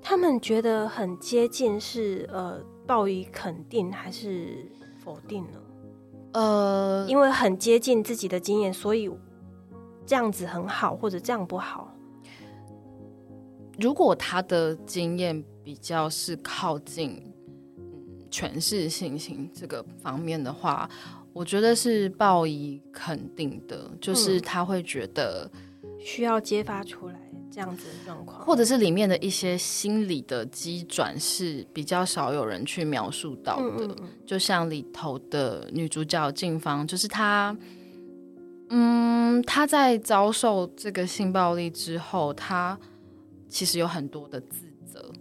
[0.00, 4.66] 他们觉得很接近，是呃，报以肯定还是
[4.98, 5.60] 否定呢？
[6.32, 9.10] 呃，因为很接近自己的经验，所以
[10.06, 11.94] 这样子很好，或者这样不好。
[13.78, 17.22] 如果他的经验比较是靠近
[17.76, 17.84] 嗯
[18.30, 20.88] 诠释性情这个方面的话，
[21.34, 25.50] 我觉得是报以肯定的，就是他会觉得
[26.04, 27.20] 需要揭发出来。
[27.50, 33.94] 这样子的状况，或者是里面的一些心理的机转是比较少有人去描述到的。
[34.26, 37.56] 就像里头的女主角静芳，就是她，
[38.70, 42.76] 嗯，她在遭受这个性暴力之后，她
[43.48, 45.12] 其实有很多的自责，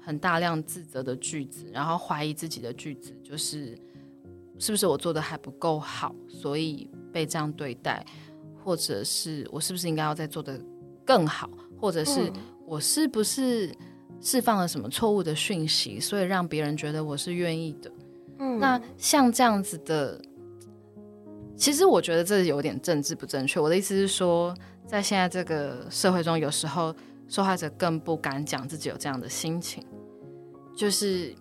[0.00, 3.76] 很大量自责的句子，然后怀疑自己的句子，就是
[4.60, 8.06] 是不是我做的还不够好，所以被这样对待，
[8.62, 10.60] 或者是我是不是应该要再做的
[11.04, 11.48] 更好。
[11.80, 12.30] 或者是
[12.66, 13.74] 我是不是
[14.20, 17.90] 释放了什么错误的讯息，所以让别人觉得我是愿意的？
[18.38, 20.20] 嗯，那像这样子的，
[21.56, 23.58] 其实我觉得这有点政治不正确。
[23.58, 24.54] 我的意思是说，
[24.86, 26.94] 在现在这个社会中，有时候
[27.28, 29.82] 受害者更不敢讲自己有这样的心情，
[30.76, 31.34] 就是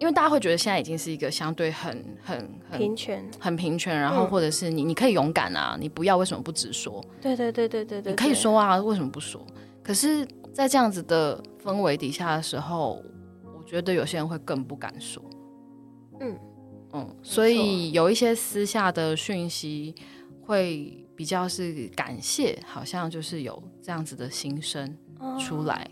[0.00, 7.04] 因为大家会觉得现在已经是一个相对很很很平权、很平权，然后或者是你你可以勇敢啊，你不要为什么不直说？
[7.20, 9.44] 对对对对对对，你可以说啊，为什么不说？
[9.82, 13.02] 可是，在这样子的氛围底下的时候，
[13.58, 15.22] 我觉得有些人会更不敢说。
[16.20, 16.38] 嗯
[16.92, 19.94] 嗯，所以有一些私下的讯息
[20.40, 24.96] 会比较是感谢，好像就是有这样子的心声
[25.38, 25.86] 出来。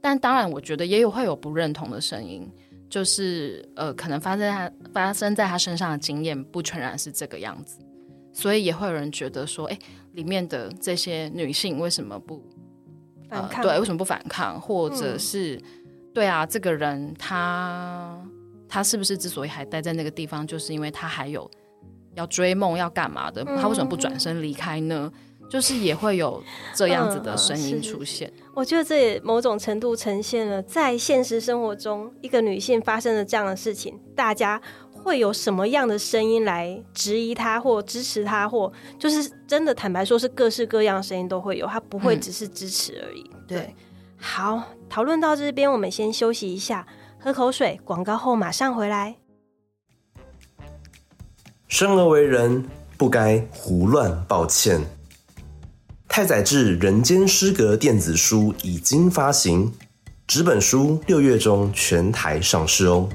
[0.00, 2.48] 但当然，我觉得也有会有不认同的声音，
[2.88, 7.78] 就是呃，可能发生在他发生在他身上的经验不全然是这个样子，
[8.32, 9.78] 所以也会有人觉得说，哎，
[10.12, 12.42] 里面的这些女性为什么不？
[13.28, 14.60] 反抗对，为什么不反抗？
[14.60, 15.60] 或者是
[16.14, 18.24] 对啊，这个人他
[18.68, 21.50] 他是不是之所以还待在那个地方，就是因为他还有
[22.14, 23.44] 要追梦要干嘛的？
[23.44, 25.12] 他为什么不转身离开呢？
[25.48, 26.42] 就是也会有
[26.74, 28.32] 这样子的声音出现。
[28.54, 34.60] 我觉得这也某种程度呈现了在现实生活中，一个女性发生了这样的事情，大家。
[34.90, 43.30] 会有什么样的声音来质疑她，或支持她，或就是真的坦白说，是各式各样的声音都会有，她不会只是支持而已。
[43.46, 43.72] 对，
[44.16, 46.84] 好，讨论到这边，我们先休息一下，
[47.20, 49.14] 喝口水，广告后马上回来。
[51.68, 52.64] 生而为人，
[52.98, 54.80] 不该胡乱抱歉。
[56.08, 59.70] 太宰治《人间失格》电子书已经发行，
[60.26, 63.08] 纸本书六月中全台上市哦。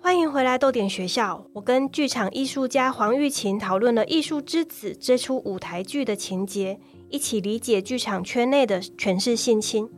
[0.00, 1.46] 欢迎回来豆点学校。
[1.54, 9.88] 我跟剧场艺术家黄玉琴讨论了《艺术之子》这出舞台剧的情节，一起理解剧场圈内的权势性侵。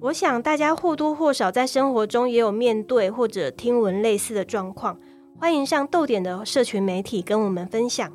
[0.00, 5.00] 我想大家或多或少在生活中也有面对或者听闻类似的状况。
[5.40, 8.12] 欢迎上豆点的社群媒体跟我们分享。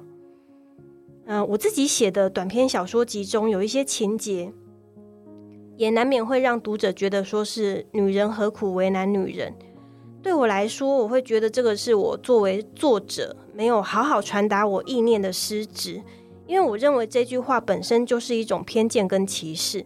[1.25, 4.51] 嗯、我自己写的短篇小说集中有一些情节，
[5.77, 9.53] 也难免会让读者觉得说是女人何苦为难女人。
[10.21, 16.01] 对我来说，我会觉得这个是我作为作者没有好好传达我意念的失职，
[16.47, 19.86] 因为我认为这句话本身就是一种偏见跟歧视。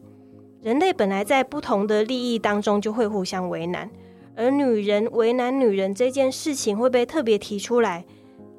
[0.62, 3.90] 人类本来在不同的利益当中就会互相为难，
[4.36, 8.06] 而女人为难女人这件事情会被特别提出来，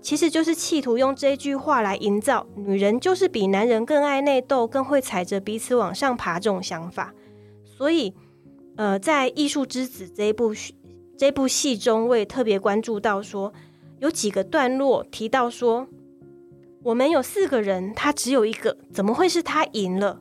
[0.00, 7.12] 其实就是企图用这句话来营造女人就是比男人更爱内斗、更会踩着彼此往上爬这种想法。
[7.64, 8.14] 所以，
[8.76, 10.52] 呃，在《艺术之子》这一部
[11.16, 13.52] 这部戏中，我也特别关注到说，
[13.98, 15.86] 有几个段落提到说，
[16.84, 20.20] 我们有四个人，他只有一个，怎么会是他赢了？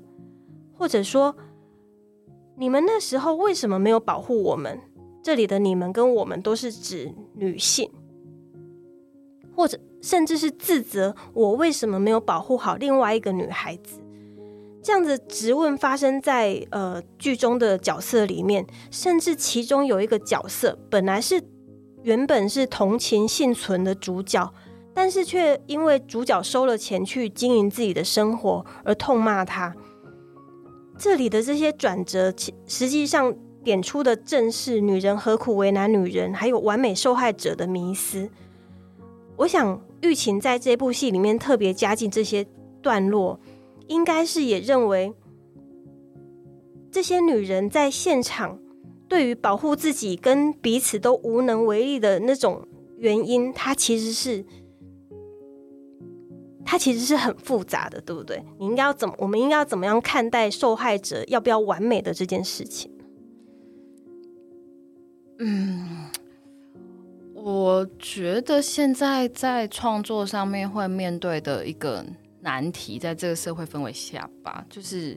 [0.73, 1.35] 或者说，
[2.57, 4.79] 你们那时候为什么没有保护我们？
[5.23, 7.91] 这里的你们跟我们都是指女性，
[9.57, 13.99] 或者甚至是自责我为什么没有保护好另外一个女孩子。
[14.83, 21.43] 这样子质问发生在呃剧中的角色里面，甚至其中有一个角色本来是
[22.03, 24.53] 原本是同情幸存的主角，
[24.93, 29.75] 但是却因为主角收了钱去经营自己的生活而痛骂他。
[30.99, 38.29] 这里的这些转折，其实际上点出的正是女人何苦为难女人，还有完美受害者的迷思。
[39.37, 42.45] 我想玉琴在这部戏里面特别加进这些
[42.81, 43.39] 段落。
[43.87, 45.13] 应该是也认为，
[46.91, 48.59] 这些女人在现场
[49.07, 54.45] 对于保护自己跟彼此都无能为力的那种原因，它其实是，
[56.65, 58.43] 它其实是很复杂的，对不对？
[58.59, 59.15] 你应该要怎么？
[59.19, 62.91] 我们应该要怎么样看待受害者要不要完美的这件事情？
[65.39, 66.09] 嗯，
[67.49, 72.05] 我觉得现在在创作上面会面对的一个。
[72.39, 75.09] 难题在这个社会氛围下吧，就是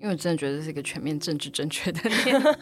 [0.00, 2.58] 因为我真的觉得这是一个全面政治正确的年代。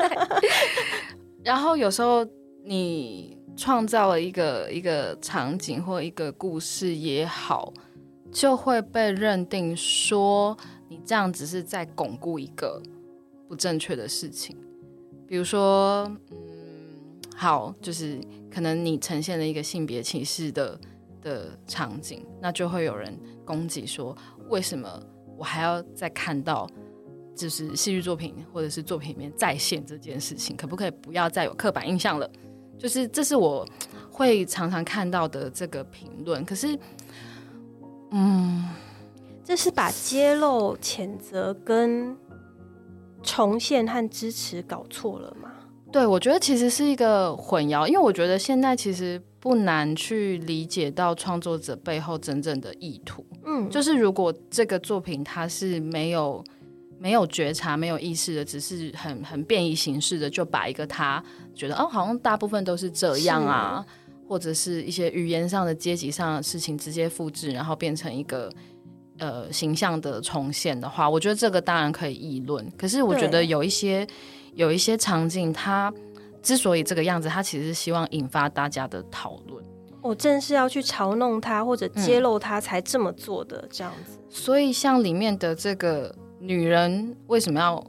[1.43, 2.27] 然后有时候
[2.63, 7.73] 你创造了一个一个场景或一个故事也好，
[8.31, 10.55] 就会被认定说
[10.91, 12.83] 你这样只是在巩固一个
[13.49, 14.55] 不正确的事情。
[15.27, 16.37] 比如说，嗯，
[17.35, 18.21] 好，就是
[18.55, 20.81] 可能你呈现了一个性别歧视的
[21.21, 23.19] 的场景，那就会有人。
[23.47, 24.17] 攻击说
[24.49, 24.89] ：“为什么
[25.37, 26.67] 我还要再看到，
[27.37, 30.57] 就是戏剧作品或者是作品里面再现这件事情？
[30.57, 32.31] 可不可以不要再有刻板印象了？
[32.79, 33.69] 就是这是我
[34.11, 36.43] 会常常看到的这个评论。
[36.43, 36.79] 可是，
[38.13, 38.65] 嗯，
[39.45, 42.17] 这是把揭露、谴责跟
[43.23, 45.53] 重现和支持搞错了吗？
[45.95, 53.23] 对，我觉得其实是一个混淆，因为我觉得现在其实。”不难去理解到创作者背后真正的意图。
[53.45, 56.43] 嗯，就是如果这个作品它是没有
[56.99, 61.23] 没有觉察、没有意识的，只是很很变异形式的，就把一个他
[61.55, 63.85] 觉得哦，好像大部分都是这样啊，
[64.27, 68.51] 或者是一些语言上的、阶级上的事情直接复制，然后变成一个
[69.19, 72.67] 呃形象的重现的话，我觉得这个当然可以议论。
[72.79, 74.07] 可是我觉得有一些
[74.55, 75.93] 有一些场景，它。
[76.43, 79.65] 之所以这个样子，它其实是希望引发大家的讨论。
[80.03, 84.19] 我正是要去嘲弄他或者揭露他才这么做的，这样子。
[84.29, 87.83] 所以，像里面的这个女人为什么要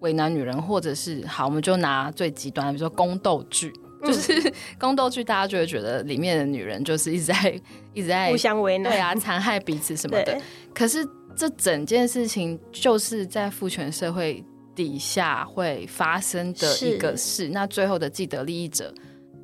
[0.00, 3.72] 为难女人，或者是好，我们就拿最极端，比如说宫斗剧，
[4.04, 7.58] 就是宫斗剧，大家就会觉得里面的女人就是一直在
[7.94, 10.38] 一直在互相为难，对啊，残害彼此什么的。
[10.74, 11.02] 可是
[11.34, 14.44] 这整件事情就是在父权社会。
[14.74, 18.92] 底下会发生的一个事，那最后的既得利益者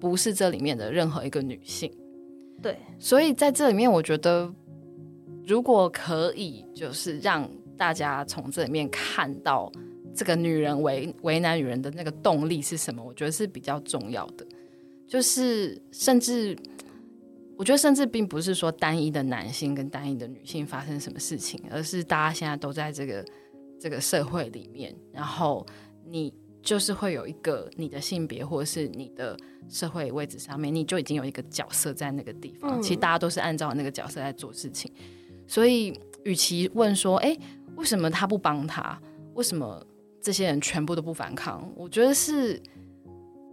[0.00, 1.92] 不是这里面的任何一个女性，
[2.62, 4.50] 对，所以在这里面，我觉得
[5.46, 9.70] 如果可以，就是让大家从这里面看到
[10.14, 14.46] 这个女人为为难女人的那个动力是什么，我觉得是比较重要的。
[15.06, 16.56] 就是甚至，
[17.56, 23.22] 我觉得甚至并不是说单一的男性跟单一的女性发生什么事情，而是大家现在都在这个。
[23.80, 25.64] 这个社会里面，然后
[26.06, 29.36] 你就是会有一个你的性别或者是你的
[29.68, 32.80] 社会位置上面，你就已经有一个角色在那个地方。
[32.82, 34.92] 其实大家都是按照那个角色在做事情，
[35.46, 37.36] 所以，与其问说，哎，
[37.76, 39.00] 为什么他不帮他？
[39.34, 39.82] 为什么
[40.20, 41.72] 这些人全部都不反抗？
[41.76, 42.60] 我觉得是，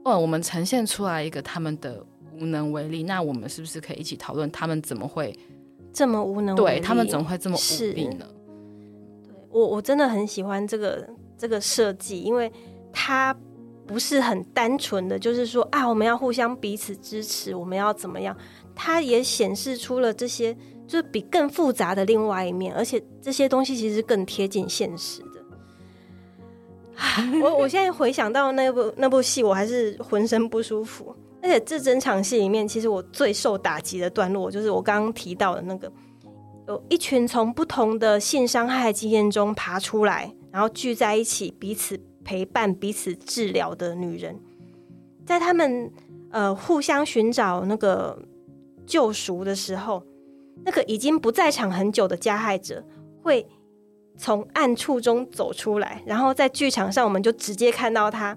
[0.04, 2.04] 哦，我们呈现出来一个他们的
[2.34, 3.04] 无能为力。
[3.04, 5.38] 那我们是不是可以一起讨论他们怎么会
[5.94, 6.56] 这么无能？
[6.56, 8.28] 对他们怎么会这么无力呢？
[9.56, 12.52] 我，我真的很喜欢这个这个设计，因为
[12.92, 13.36] 它
[13.88, 18.36] 不是很单纯的，就是说啊，我们要互相彼此支持，我们要怎么样？
[18.76, 20.56] 它也显示出了这些。
[20.88, 25.42] 就是比更复杂的另外一面，而且这些东西其实更贴近现实的。
[27.42, 31.16] 我我现在回想到那部那部戏，我还是浑身不舒服。
[31.42, 35.92] 而且这整场戏里面，其实我最受打击的段落，就是我刚刚提到的那个，
[36.68, 44.40] 有一群从不同的性伤害经验中爬出来，然后聚在一起，彼此陪伴、彼此治疗的女人，
[45.26, 45.92] 在他们
[46.32, 48.22] 呃互相寻找那个
[48.86, 50.04] 救赎的时候。
[50.64, 52.84] 那个已经不在场很久的加害者
[53.22, 53.46] 会
[54.18, 58.36] 从暗处中走出来，然后在剧场上，我们就直接看到他，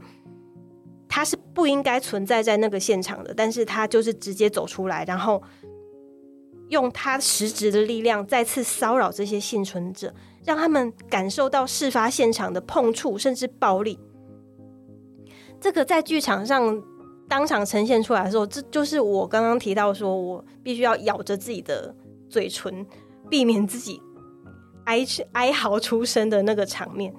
[1.08, 5.40] 他是不应该存在在那个现场的，但是他就是直接走出来，然后
[6.68, 10.14] 用他实质的力量再次骚扰这些幸存者，
[10.44, 13.98] 让他们感受到事发现场的碰触甚至暴力。
[15.60, 16.82] 这个在剧场上
[17.28, 21.94] 当场呈现出来的时候，这就是我刚刚提到说我必须要咬着自己的。
[22.30, 22.84] 嘴唇，
[23.30, 24.02] 避免自己
[24.84, 25.02] 哀
[25.32, 27.10] 哀嚎出声的那个场面。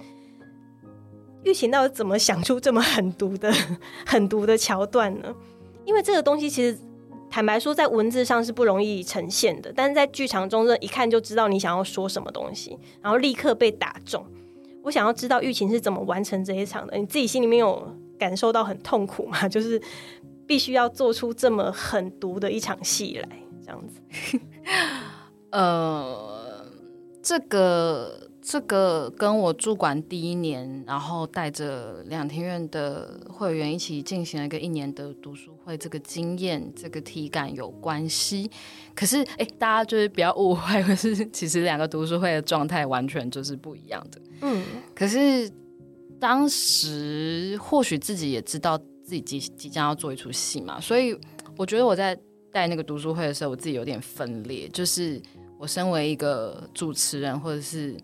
[1.43, 3.52] 玉琴到底怎么想出这么狠毒的
[4.06, 5.36] 狠毒的桥段呢？
[5.84, 6.78] 因为这个东西其实
[7.30, 14.26] 坦白说，在文字上是不容易呈现的，但是在剧场中，这一看就知道你想要说什么东西，然后立刻被打中。
[14.84, 16.98] 我想要知道玉琴是怎么完成这一场的？
[16.98, 19.48] 你自己心里面有感受到很痛苦吗？
[19.50, 19.80] 就是
[20.48, 23.30] 必须要做出这么狠毒的一场戏来。
[23.62, 24.40] 这样子，
[25.52, 26.66] 呃，
[27.22, 38.50] 这个这个跟我驻馆第一年，然后带着两庭院的会员一起进行了一个一年的读书会，这个经验、这个体感有关系。
[38.95, 44.20] 可是，哎，大家就是不要误会，可是其实两个读书会的状态完全就是不一样的。
[44.41, 44.64] 嗯，
[44.95, 45.47] 可是
[46.20, 51.16] 当时或许自己也知道自己即即将要做一出戏嘛，所以
[51.56, 52.20] 我觉得我在。
[52.52, 54.68] 带那个读书会的时候，我自己有点分裂。
[54.70, 55.22] 就是
[55.60, 57.95] 我身为一个主持人，或者是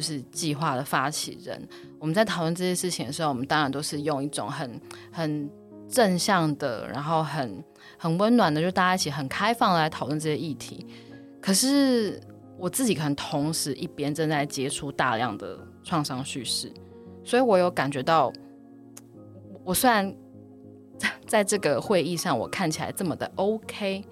[0.00, 4.80] 就是计划的发起人，我们在讨论这些事情的时候，我们当然都是用一种很
[5.12, 5.50] 很
[5.86, 7.62] 正向的，然后很
[7.98, 10.86] 很温暖的，就大家一起很开放来讨论这些议题。
[11.38, 12.18] 可是
[12.56, 16.72] 我自己可能同时一边正在接触大量的创伤叙事，
[17.22, 18.32] 所以我有感觉到，
[19.62, 20.16] 我虽然。
[21.26, 24.04] 在这个会议上，我看起来这么的 OK，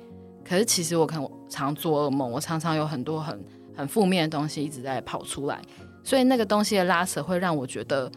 [0.45, 3.45] 可是其实我可能常做噩梦，我常常有很多很
[3.79, 5.62] 很负面的东西一直在跑出来，
[6.03, 8.11] 所以那个东西的拉扯会让我觉得，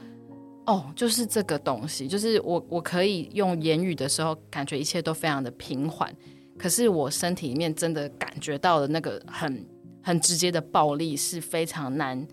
[0.66, 6.12] 哦，就是这个东西，就是我我可以用言语的时候感觉一切都非常的平缓，
[6.58, 9.64] 可是我身体里面真的感觉到的那个很
[10.02, 12.28] 很直接的暴力是非常难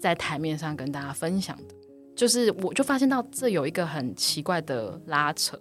[0.00, 1.74] 在台面上跟大家分享的。
[2.16, 5.56] 就是我就发现到这有一个很奇怪的拉扯，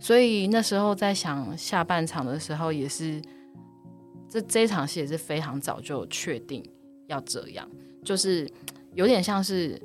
[0.00, 3.20] 所以那时候在想下半场的时候，也是
[4.28, 6.64] 这这一场戏也是非常早就确定
[7.06, 7.68] 要这样，
[8.04, 8.48] 就是
[8.94, 9.80] 有点像是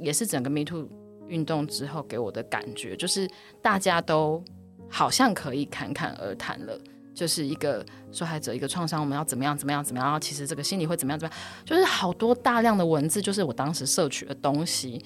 [0.00, 0.88] 也是整个 Me Too
[1.26, 3.28] 运动之后给我的感觉，就是
[3.62, 4.42] 大家都
[4.88, 6.78] 好像可以侃侃而谈了，
[7.14, 15.04] 就是一个受害者一个创伤，我们要怎么样怎么样怎么样，然后其实这个心理会怎么样怎么样，就是好多大量的文字，就是我当时摄取的东西。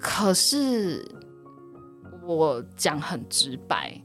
[0.00, 1.04] 可是
[2.22, 4.00] 我讲很直白，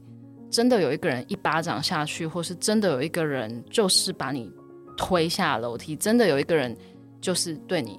[0.54, 4.52] 真的有一个人一巴掌下去，或是真的有一个人就是把你
[4.96, 6.76] 推下楼梯，真的有一个人
[7.20, 7.98] 就是对你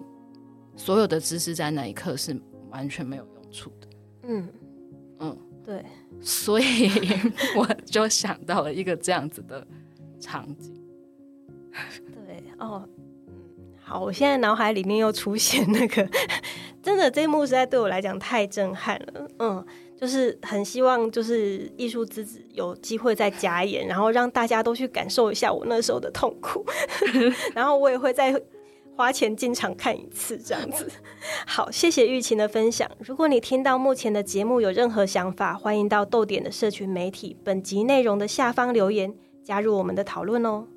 [0.77, 2.33] 所有的知识在那一刻是
[2.69, 3.87] 完全没有用处的。
[4.23, 4.47] 嗯
[5.19, 5.83] 嗯，对，
[6.21, 6.89] 所以
[7.57, 9.67] 我就想到了一个这样子的
[10.17, 10.81] 场景。
[12.25, 12.87] 对哦。
[13.83, 16.09] 好，我现在脑海里面又出现那个，
[16.81, 19.27] 真的这一幕实在对我来讲太震撼了。
[19.39, 19.65] 嗯，
[19.99, 26.65] 就是很希望就是艺术之子有机会再加演，然后让大家都去感受一下我那时候的痛苦，
[27.55, 28.39] 然后我也会再
[28.95, 30.89] 花钱进场看一次这样子。
[31.45, 32.89] 好，谢谢玉琴的分享。
[32.99, 40.67] 如果你听到目前的节目有任何想法，欢迎到豆点的社群媒体本集内容的下方留言，加入我们的讨论哦。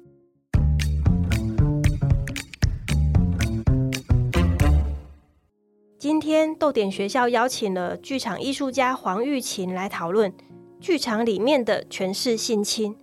[5.99, 10.33] 今天豆点学校邀请了剧场艺术家黄玉琴来讨论
[10.79, 12.97] 剧场里面的诠释性侵。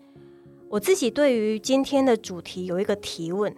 [0.70, 3.54] 我自己对于今天的主题有一个提问，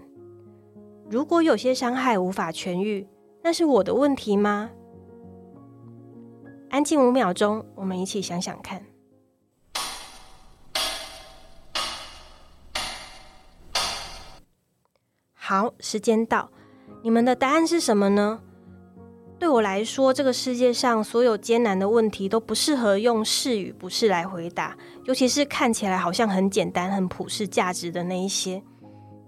[1.07, 3.07] 如果有些伤害无法痊愈，
[3.43, 4.71] 那是我的问题吗？
[6.71, 8.87] 安静五秒钟，我们一起想想看。
[15.35, 16.49] 好，时间到，
[17.03, 18.41] 你们的答案是什么呢？
[19.39, 24.75] 对我来说，这个世界上所有艰难的问题都不适合用是与不是来回答，
[25.05, 28.61] 尤其是看起来好像很简单、很普世价值的那一些。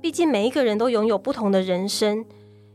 [0.02, 2.26] 毕竟每一个人都拥有不同的人生，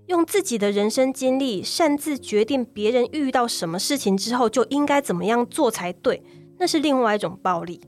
[0.06, 6.22] 用自己的人生经历擅自决定别人遇到什么事情之后就应该怎么样做才对，
[6.58, 7.80] 那是另外一种暴力。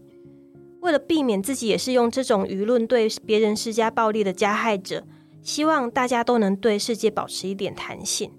[0.81, 5.05] 为了避免自己也是用这种舆论对别人施加暴力的加害者，
[5.43, 8.31] 希望大家都能对世界保持一点弹性。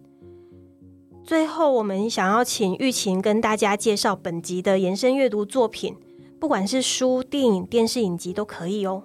[1.27, 5.93] 最后，我们想要请玉琴跟大家介绍本集的延伸阅读作品，
[6.39, 9.03] 不管是书、电影、电视影集都可以哦。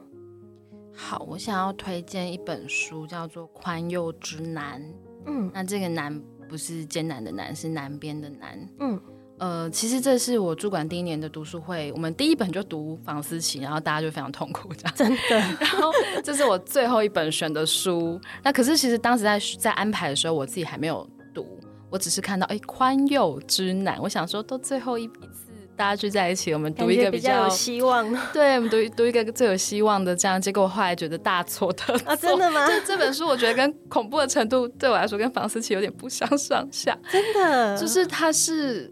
[0.94, 4.80] 好，我想要推荐一本书，叫做《宽宥之南》。
[5.26, 6.16] 嗯，那这个“南”
[6.48, 8.68] 不是艰难的“难”，是南边的“南”。
[8.78, 9.00] 嗯，
[9.38, 15.36] 呃，其实这是我主管第一年的读书会，我们第一本就读房思琪，然后大家就非常痛苦，这样真的。
[15.58, 15.90] 然后
[16.22, 21.04] 这是我最后一本选的书，那可是其实当时在在安排的时候，我自己还没有
[21.34, 21.58] 读。
[21.92, 30.40] 我只是看到哎，宽宥之难，我想说，都最后一一次大家聚在一起，我们读一个比较有希望， 对，我们读读一个最有希望的这样。
[30.40, 32.66] 结果我后来觉得大错特错，啊真的吗？
[32.72, 36.98] 就这本书，我觉得跟恐怖的程度对我来说，跟房思琪有点不相上下。
[37.10, 38.90] 真的，就是他是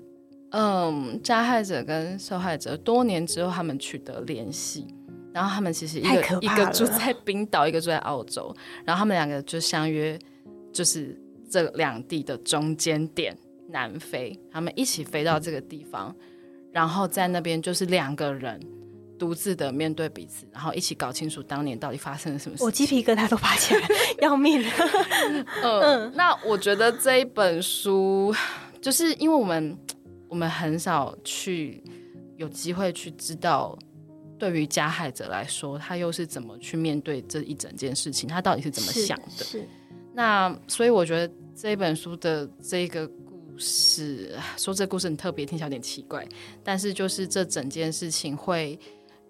[0.50, 4.86] 嗯，加害者跟受害者多年之后他们取得联系，
[5.32, 10.18] 然后他们其实一个一个住在冰岛，一个住在澳洲，然后他们两个就相约，
[10.70, 11.18] 就是。
[11.50, 13.36] 这两地的中间点，
[13.68, 16.14] 南非，他们一起飞到这个地方，
[16.72, 18.60] 然后在那边就是两个人
[19.18, 22.62] 独自的面对彼此，然后一起搞清楚当年到底发生了什么事。
[22.62, 23.88] 我鸡皮疙瘩都爬起来，
[24.22, 24.64] 要 命！
[25.62, 28.32] 嗯，那我觉得这一本书，
[28.80, 29.76] 就是因为我们
[30.28, 31.82] 我们很少去
[32.36, 33.76] 有机会去知道，
[34.38, 39.44] 对于加害者来说，他又是怎么去面对这一整件事情，他到底是怎么想的？
[39.44, 39.68] 是。
[40.20, 46.28] 那所以我觉得这一本书的这个故事，说这故事很特别，听起来有点奇怪。
[46.62, 48.78] 但是就是这整件事情会，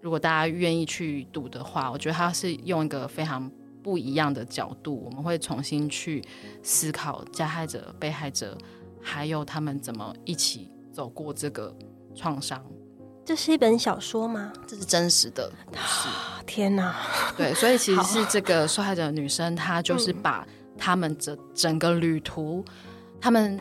[0.00, 3.48] 如果大家愿意去读的话，我觉得它是用一个非常
[3.84, 6.24] 不一样的角度，我们会重新去
[6.60, 8.58] 思考加害者、被害者，
[9.00, 11.72] 还有他们怎么一起走过这个
[12.16, 12.60] 创伤。
[13.24, 14.52] 这是一本小说吗？
[14.66, 16.08] 这是真实的故事。
[16.44, 16.96] 天哪！
[17.36, 20.44] 对，所以其实是这个受害者女生，她就是把。
[20.80, 22.64] 他们这整个旅途，
[23.20, 23.60] 他们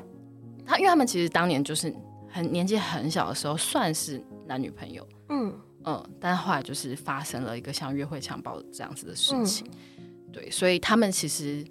[0.65, 1.93] 他，因为他们其实当年就是
[2.29, 5.53] 很年纪很小的时候，算是男女朋友，嗯。
[5.85, 9.65] 嗯，但后来就是发生了一个像约会强暴这样子的事情，
[10.29, 11.65] 对，所以他们其实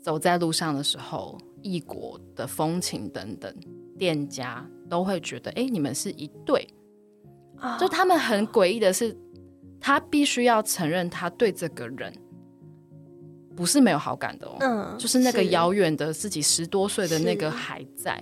[0.00, 3.54] 走在路上的时候，异国的风情等等，
[3.98, 6.66] 店家都会觉得，哎，你们是一对，
[7.78, 9.14] 就他们很诡异的是，
[9.78, 12.10] 他必须要承认他对这个人。
[13.60, 18.18] 不是没有好感的哦，嗯，就是那个遥远的自己十多岁的那个还在，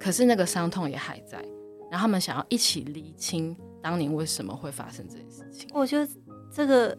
[0.00, 1.36] 可是那个伤痛也还在，
[1.90, 5.68] 然后他们想要一起理清当年为什么会发生这件事情。
[5.74, 6.10] 我觉得
[6.50, 6.96] 这个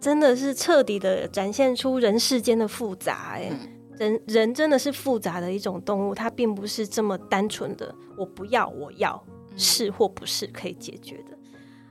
[0.00, 3.52] 真的是彻底的展现出人世间的复杂，哎，
[3.98, 9.22] 人人真的是复杂的一种动物，它并不是这么单纯的我不要我要
[9.58, 11.37] 是或不是可以解决的。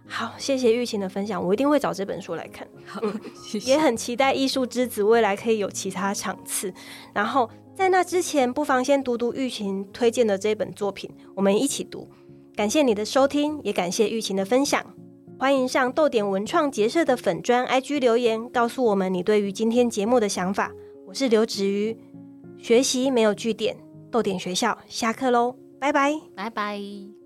[0.08, 2.68] 好，谢谢玉琴的分享，我一定会找这本书来看。
[2.86, 3.02] 好，
[3.66, 6.74] 也很期待《艺术之子》未来可以有其他场次。
[7.14, 12.08] 然后在那之前，不妨先读读玉琴推荐的这本作品，我们一起读。
[12.56, 14.84] 感谢你的收听，也感谢玉琴的分享。
[15.38, 20.72] 欢迎上豆点文创结社的粉砖 IG 留言，告诉我们你对于今天节目的想法。
[21.06, 21.96] 我是刘子瑜，
[22.58, 23.78] 学习没有据点，
[24.10, 27.17] 豆点学校下课喽，拜拜，拜拜。